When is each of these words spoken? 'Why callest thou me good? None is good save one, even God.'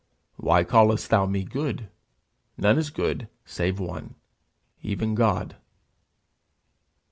'Why 0.37 0.63
callest 0.63 1.11
thou 1.11 1.27
me 1.27 1.43
good? 1.43 1.87
None 2.57 2.79
is 2.79 2.89
good 2.89 3.27
save 3.45 3.79
one, 3.79 4.15
even 4.81 5.13
God.' 5.13 5.57